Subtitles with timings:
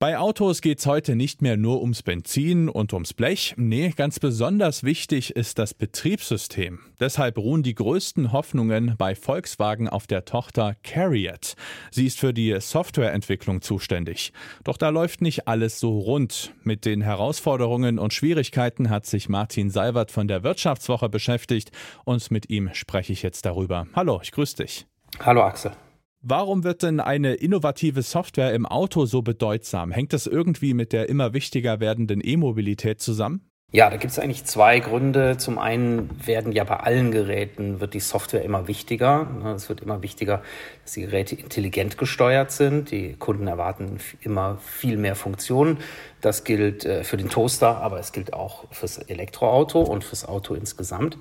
[0.00, 3.54] Bei Autos geht's heute nicht mehr nur ums Benzin und ums Blech.
[3.56, 6.78] Nee, ganz besonders wichtig ist das Betriebssystem.
[7.00, 11.56] Deshalb ruhen die größten Hoffnungen bei Volkswagen auf der Tochter Carriot.
[11.90, 14.32] Sie ist für die Softwareentwicklung zuständig.
[14.62, 16.54] Doch da läuft nicht alles so rund.
[16.62, 21.72] Mit den Herausforderungen und Schwierigkeiten hat sich Martin Seibert von der Wirtschaftswoche beschäftigt
[22.04, 23.88] und mit ihm spreche ich jetzt darüber.
[23.96, 24.86] Hallo, ich grüße dich.
[25.18, 25.72] Hallo Axel.
[26.20, 29.92] Warum wird denn eine innovative Software im Auto so bedeutsam?
[29.92, 33.47] Hängt das irgendwie mit der immer wichtiger werdenden E-Mobilität zusammen?
[33.70, 35.36] Ja, da gibt es eigentlich zwei Gründe.
[35.36, 39.24] Zum einen werden ja bei allen Geräten wird die Software immer wichtiger.
[39.24, 40.40] Ne, es wird immer wichtiger,
[40.84, 42.90] dass die Geräte intelligent gesteuert sind.
[42.90, 45.80] Die Kunden erwarten immer viel mehr Funktionen.
[46.22, 50.54] Das gilt äh, für den Toaster, aber es gilt auch fürs Elektroauto und fürs Auto
[50.54, 51.18] insgesamt.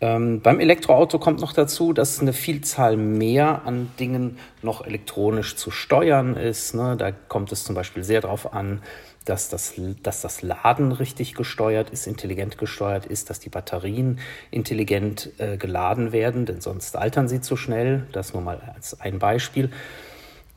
[0.00, 5.70] Ähm, beim Elektroauto kommt noch dazu, dass eine Vielzahl mehr an Dingen noch elektronisch zu
[5.70, 6.74] steuern ist.
[6.74, 6.96] Ne?
[6.98, 8.82] Da kommt es zum Beispiel sehr darauf an,
[9.24, 14.18] dass das, dass das Laden richtig gesteuert ist, intelligent gesteuert ist, dass die Batterien
[14.50, 18.06] intelligent äh, geladen werden, denn sonst altern sie zu schnell.
[18.12, 19.70] Das nur mal als ein Beispiel.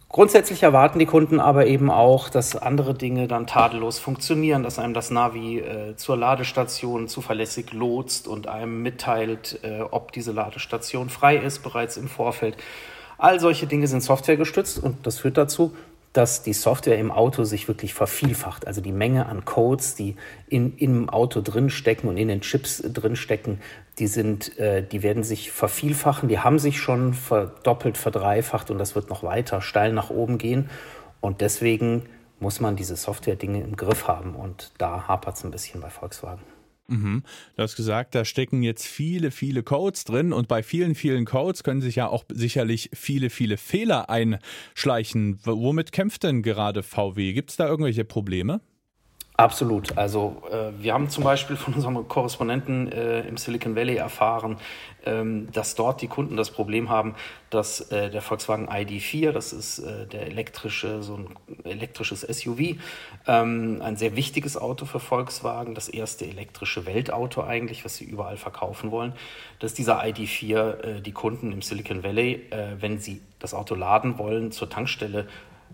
[0.09, 4.93] Grundsätzlich erwarten die Kunden aber eben auch, dass andere Dinge dann tadellos funktionieren, dass einem
[4.93, 11.35] das Navi äh, zur Ladestation zuverlässig lotst und einem mitteilt, äh, ob diese Ladestation frei
[11.35, 12.55] ist bereits im Vorfeld.
[13.17, 15.75] All solche Dinge sind softwaregestützt und das führt dazu,
[16.17, 18.65] dass die Software im Auto sich wirklich vervielfacht.
[18.65, 20.15] Also die Menge an Codes, die
[20.49, 23.61] in, im Auto drinstecken und in den Chips drinstecken,
[23.99, 26.27] die sind, äh, die werden sich vervielfachen.
[26.27, 30.71] Die haben sich schon verdoppelt, verdreifacht und das wird noch weiter steil nach oben gehen.
[31.21, 32.07] Und deswegen
[32.39, 34.35] muss man diese Software-Dinge im Griff haben.
[34.35, 36.56] Und da hapert es ein bisschen bei Volkswagen.
[36.89, 37.23] Mhm.
[37.55, 41.63] Du hast gesagt, da stecken jetzt viele, viele Codes drin und bei vielen, vielen Codes
[41.63, 45.39] können sich ja auch sicherlich viele, viele Fehler einschleichen.
[45.44, 47.33] Womit kämpft denn gerade VW?
[47.33, 48.62] Gibt es da irgendwelche Probleme?
[49.40, 49.96] Absolut.
[50.00, 54.58] Also äh, wir haben zum Beispiel von unserem Korrespondenten äh, im Silicon Valley erfahren,
[55.06, 57.14] ähm, dass dort die Kunden das Problem haben,
[57.52, 62.78] dass äh, der Volkswagen ID4, das ist äh, der elektrische, so ein elektrisches SUV,
[63.28, 68.38] ähm, ein sehr wichtiges Auto für Volkswagen, das erste elektrische Weltauto eigentlich, was sie überall
[68.38, 69.14] verkaufen wollen,
[69.59, 74.18] dass dieser ID4 äh, die Kunden im Silicon Valley, äh, wenn sie das Auto laden
[74.18, 75.28] wollen, zur Tankstelle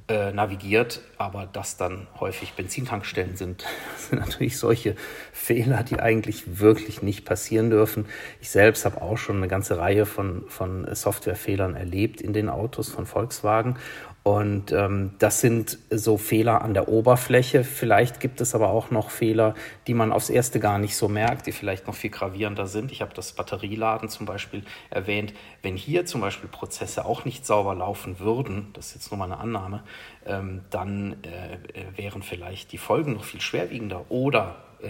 [0.10, 3.64] äh, navigiert, aber das dann häufig Benzintankstellen sind.
[3.98, 4.96] Sind natürlich solche
[5.32, 8.06] Fehler, die eigentlich wirklich nicht passieren dürfen.
[8.42, 12.90] Ich selbst habe auch schon eine ganze Reihe von, von Softwarefehlern erlebt in den Autos
[12.90, 13.78] von Volkswagen
[14.24, 17.66] und ähm, das sind so Fehler an der Oberfläche.
[17.66, 19.54] Vielleicht gibt es aber auch noch Fehler,
[19.86, 22.94] die man aufs Erste gar nicht so merkt, die vielleicht noch viel gravierender sind.
[22.94, 25.34] Ich habe das Batterieladen zum Beispiel erwähnt.
[25.62, 29.26] Wenn hier zum Beispiel Prozesse auch nicht sauber laufen würden, das ist jetzt nur mal
[29.26, 29.84] eine Annahme,
[30.26, 34.06] ähm, dann äh, äh wären vielleicht die Folgen noch viel schwerwiegender.
[34.08, 34.88] Oder äh,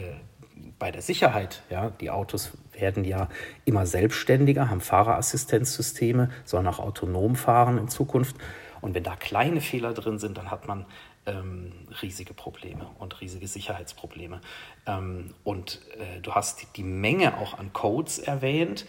[0.78, 3.30] bei der Sicherheit, ja, die Autos werden ja
[3.66, 8.36] immer selbstständiger, haben Fahrerassistenzsysteme, sollen auch autonom fahren in Zukunft.
[8.84, 10.86] Und wenn da kleine Fehler drin sind, dann hat man
[11.26, 11.72] ähm,
[12.02, 14.42] riesige Probleme und riesige Sicherheitsprobleme.
[14.86, 18.86] Ähm, und äh, du hast die Menge auch an Codes erwähnt.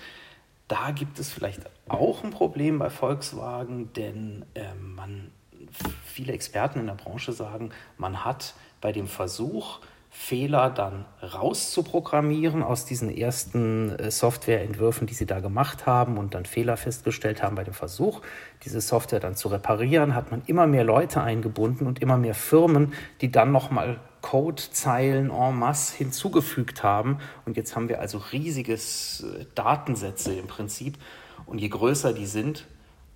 [0.67, 5.31] Da gibt es vielleicht auch ein Problem bei Volkswagen, denn äh, man,
[6.05, 9.79] viele Experten in der Branche sagen, man hat bei dem Versuch,
[10.17, 16.47] Fehler dann rauszuprogrammieren aus diesen ersten äh, Softwareentwürfen, die sie da gemacht haben und dann
[16.47, 18.23] Fehler festgestellt haben bei dem Versuch,
[18.65, 22.95] diese Software dann zu reparieren, hat man immer mehr Leute eingebunden und immer mehr Firmen,
[23.21, 27.19] die dann nochmal Codezeilen en masse hinzugefügt haben.
[27.45, 30.97] Und jetzt haben wir also riesiges äh, Datensätze im Prinzip.
[31.45, 32.67] Und je größer die sind,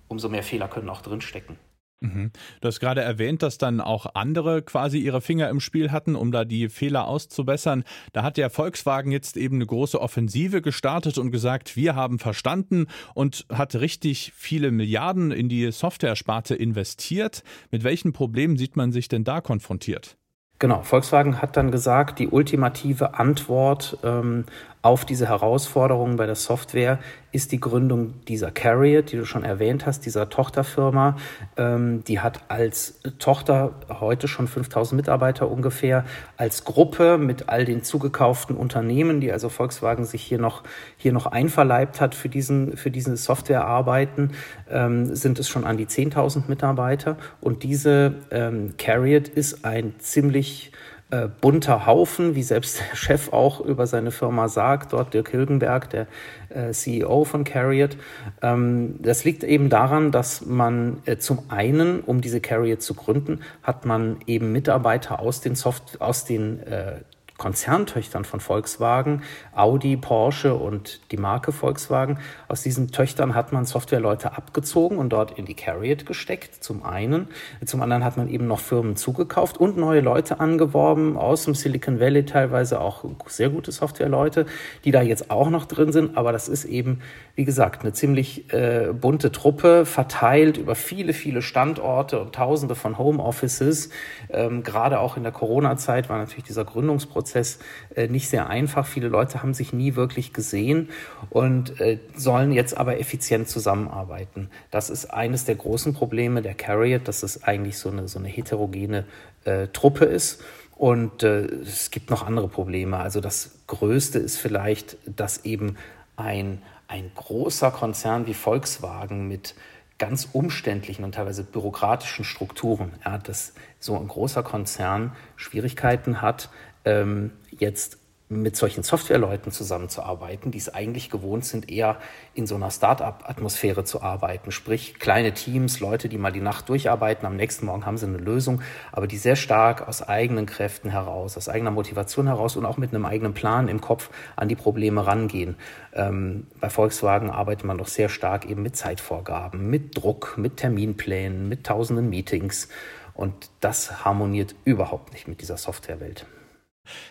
[0.09, 1.55] umso mehr Fehler können auch drinstecken.
[2.01, 2.31] Mhm.
[2.61, 6.31] Du hast gerade erwähnt, dass dann auch andere quasi ihre Finger im Spiel hatten, um
[6.31, 7.83] da die Fehler auszubessern.
[8.13, 12.87] Da hat der Volkswagen jetzt eben eine große Offensive gestartet und gesagt, wir haben verstanden
[13.13, 17.43] und hat richtig viele Milliarden in die Software-Sparte investiert.
[17.69, 20.17] Mit welchen Problemen sieht man sich denn da konfrontiert?
[20.59, 24.43] Genau, Volkswagen hat dann gesagt, die ultimative Antwort ähm,
[24.81, 26.99] auf diese Herausforderungen bei der Software
[27.33, 31.17] ist die Gründung dieser Carriot, die du schon erwähnt hast, dieser Tochterfirma.
[31.57, 36.05] Ähm, die hat als Tochter heute schon 5000 Mitarbeiter ungefähr.
[36.37, 40.63] Als Gruppe mit all den zugekauften Unternehmen, die also Volkswagen sich hier noch,
[40.95, 44.31] hier noch einverleibt hat für diesen, für diese Softwarearbeiten,
[44.69, 47.17] ähm, sind es schon an die 10.000 Mitarbeiter.
[47.41, 50.71] Und diese ähm, Carriot ist ein ziemlich
[51.11, 55.89] äh, bunter Haufen, wie selbst der Chef auch über seine Firma sagt, dort Dirk Hilgenberg,
[55.89, 56.07] der
[56.49, 57.97] äh, CEO von Carriot.
[58.41, 63.41] Ähm, das liegt eben daran, dass man äh, zum einen, um diese Carriot zu gründen,
[63.63, 66.97] hat man eben Mitarbeiter aus den Soft aus den äh,
[67.39, 69.23] Konzerntöchtern von Volkswagen,
[69.55, 72.19] Audi, Porsche und die Marke Volkswagen.
[72.49, 77.29] Aus diesen Töchtern hat man Softwareleute abgezogen und dort in die Carriot gesteckt, zum einen.
[77.65, 81.99] Zum anderen hat man eben noch Firmen zugekauft und neue Leute angeworben, aus dem Silicon
[81.99, 84.45] Valley teilweise auch sehr gute Softwareleute,
[84.83, 86.17] die da jetzt auch noch drin sind.
[86.17, 86.99] Aber das ist eben,
[87.35, 92.97] wie gesagt, eine ziemlich äh, bunte Truppe, verteilt über viele, viele Standorte und tausende von
[92.97, 93.91] Homeoffices.
[94.29, 97.59] Ähm, gerade auch in der Corona-Zeit war natürlich dieser Gründungsprozess Prozess
[97.95, 98.87] äh, nicht sehr einfach.
[98.87, 100.89] Viele Leute haben sich nie wirklich gesehen
[101.29, 104.49] und äh, sollen jetzt aber effizient zusammenarbeiten.
[104.71, 108.27] Das ist eines der großen Probleme der Carriot, dass es eigentlich so eine, so eine
[108.27, 109.05] heterogene
[109.45, 110.41] äh, Truppe ist.
[110.75, 112.97] Und äh, es gibt noch andere Probleme.
[112.97, 115.75] Also das Größte ist vielleicht, dass eben
[116.15, 119.55] ein, ein großer Konzern wie Volkswagen mit
[119.99, 126.49] ganz umständlichen und teilweise bürokratischen Strukturen, ja, dass so ein großer Konzern Schwierigkeiten hat,
[126.85, 127.99] ähm, jetzt
[128.31, 131.97] mit solchen Softwareleuten zusammenzuarbeiten, die es eigentlich gewohnt sind, eher
[132.35, 134.51] in so einer Start-up-Atmosphäre zu arbeiten.
[134.51, 138.19] Sprich, kleine Teams, Leute, die mal die Nacht durcharbeiten, am nächsten Morgen haben sie eine
[138.19, 138.61] Lösung,
[138.91, 142.93] aber die sehr stark aus eigenen Kräften heraus, aus eigener Motivation heraus und auch mit
[142.93, 145.55] einem eigenen Plan im Kopf an die Probleme rangehen.
[145.93, 151.49] Ähm, bei Volkswagen arbeitet man doch sehr stark eben mit Zeitvorgaben, mit Druck, mit Terminplänen,
[151.49, 152.69] mit tausenden Meetings.
[153.15, 156.27] Und das harmoniert überhaupt nicht mit dieser Softwarewelt.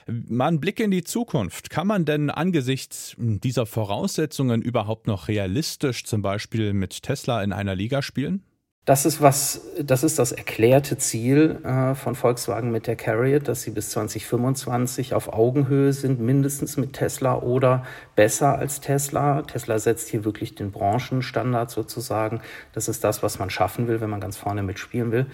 [0.07, 1.71] Mal ein Blick in die Zukunft.
[1.71, 7.75] Kann man denn angesichts dieser Voraussetzungen überhaupt noch realistisch zum Beispiel mit Tesla in einer
[7.75, 8.43] Liga spielen?
[8.89, 13.61] Das ist was, das ist das erklärte Ziel äh, von Volkswagen mit der Carriot, dass
[13.61, 17.85] sie bis 2025 auf Augenhöhe sind, mindestens mit Tesla oder
[18.17, 19.43] besser als Tesla.
[19.43, 22.41] Tesla setzt hier wirklich den Branchenstandard sozusagen.
[22.73, 25.27] Das ist das, was man schaffen will, wenn man ganz vorne mitspielen will.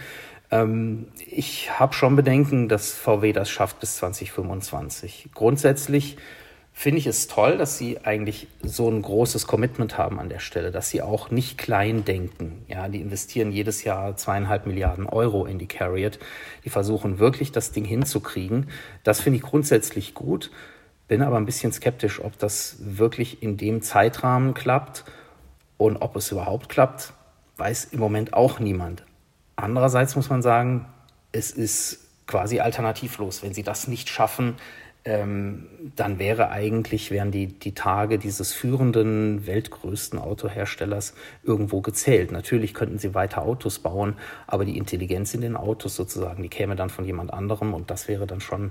[0.54, 5.30] Ähm, ich habe schon Bedenken, dass VW das schafft bis 2025.
[5.34, 6.16] Grundsätzlich
[6.72, 10.70] finde ich es toll, dass sie eigentlich so ein großes Commitment haben an der Stelle,
[10.70, 12.64] dass sie auch nicht klein denken.
[12.68, 16.18] Ja, die investieren jedes Jahr zweieinhalb Milliarden Euro in die Carriot.
[16.64, 18.68] Die versuchen wirklich, das Ding hinzukriegen.
[19.02, 20.50] Das finde ich grundsätzlich gut.
[21.08, 25.04] Bin aber ein bisschen skeptisch, ob das wirklich in dem Zeitrahmen klappt
[25.78, 27.12] und ob es überhaupt klappt,
[27.56, 29.04] weiß im Moment auch niemand.
[29.56, 30.86] Andererseits muss man sagen,
[31.32, 33.42] es ist quasi alternativlos.
[33.42, 34.56] Wenn sie das nicht schaffen,
[35.04, 35.66] ähm,
[35.96, 42.32] dann wäre eigentlich, wären die, die Tage dieses führenden, weltgrößten Autoherstellers irgendwo gezählt.
[42.32, 44.16] Natürlich könnten sie weiter Autos bauen,
[44.46, 48.08] aber die Intelligenz in den Autos sozusagen, die käme dann von jemand anderem und das
[48.08, 48.70] wäre dann schon,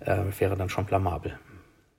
[0.00, 1.38] äh, wäre dann schon blamabel.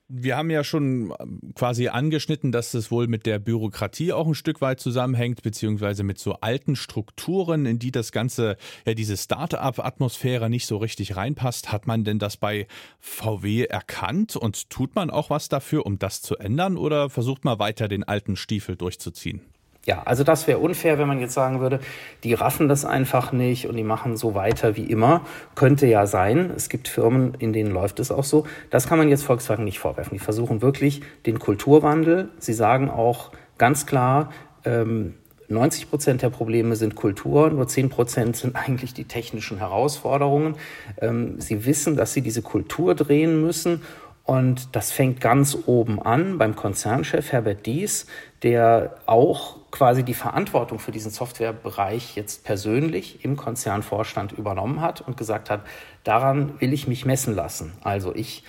[0.08, 4.34] Wir haben ja schon ähm, quasi angeschnitten, dass es wohl mit der Bürokratie auch ein
[4.34, 8.56] Stück weit zusammenhängt, beziehungsweise mit so alten Strukturen, in die das Ganze,
[8.86, 11.72] ja, diese Start-up-Atmosphäre nicht so richtig reinpasst.
[11.72, 12.68] Hat man denn das bei
[13.00, 17.58] VW erkannt und tut man auch was dafür, um das zu ändern oder versucht man
[17.58, 19.40] weiter den alten Stiefel durchzuziehen?
[19.86, 21.78] Ja, also das wäre unfair, wenn man jetzt sagen würde,
[22.24, 25.20] die raffen das einfach nicht und die machen so weiter wie immer.
[25.54, 26.50] Könnte ja sein.
[26.56, 28.46] Es gibt Firmen, in denen läuft es auch so.
[28.70, 30.12] Das kann man jetzt Volkswagen nicht vorwerfen.
[30.12, 32.30] Die versuchen wirklich den Kulturwandel.
[32.40, 34.30] Sie sagen auch ganz klar,
[34.64, 35.14] ähm,
[35.48, 40.56] 90 Prozent der Probleme sind Kultur, nur 10 Prozent sind eigentlich die technischen Herausforderungen.
[41.00, 43.82] Ähm, sie wissen, dass sie diese Kultur drehen müssen
[44.26, 48.06] und das fängt ganz oben an beim Konzernchef Herbert Dies,
[48.42, 55.16] der auch quasi die Verantwortung für diesen Softwarebereich jetzt persönlich im Konzernvorstand übernommen hat und
[55.16, 55.60] gesagt hat,
[56.02, 57.74] daran will ich mich messen lassen.
[57.82, 58.42] Also ich,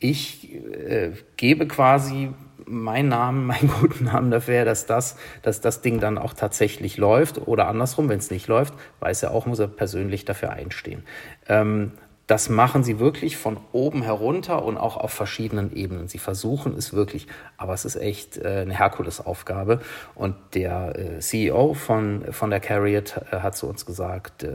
[0.00, 2.30] ich äh, gebe quasi
[2.66, 7.46] meinen Namen, meinen guten Namen dafür, dass das, dass das Ding dann auch tatsächlich läuft
[7.46, 11.04] oder andersrum, wenn es nicht läuft, weiß er auch, muss er persönlich dafür einstehen.
[11.48, 11.92] Ähm,
[12.30, 16.06] das machen sie wirklich von oben herunter und auch auf verschiedenen Ebenen.
[16.06, 19.80] Sie versuchen es wirklich, aber es ist echt äh, eine Herkulesaufgabe.
[20.14, 24.46] Und der äh, CEO von, von der Carriot äh, hat zu uns gesagt,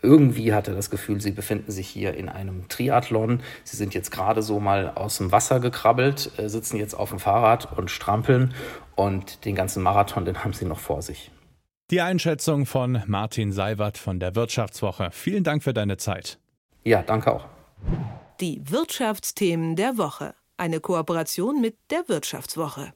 [0.00, 3.40] irgendwie hat er das Gefühl, sie befinden sich hier in einem Triathlon.
[3.64, 7.76] Sie sind jetzt gerade so mal aus dem Wasser gekrabbelt, sitzen jetzt auf dem Fahrrad
[7.76, 8.54] und strampeln
[8.94, 11.30] und den ganzen Marathon, den haben sie noch vor sich.
[11.90, 15.10] Die Einschätzung von Martin Seiwert von der Wirtschaftswoche.
[15.12, 16.38] Vielen Dank für deine Zeit.
[16.84, 17.46] Ja, danke auch.
[18.40, 20.34] Die Wirtschaftsthemen der Woche.
[20.56, 22.92] Eine Kooperation mit der Wirtschaftswoche.